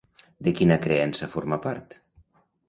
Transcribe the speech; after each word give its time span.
De 0.47 0.53
quina 0.59 0.77
creença 0.85 1.29
forma 1.35 1.61
part? 1.67 1.95